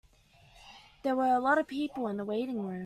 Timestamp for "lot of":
1.39-1.67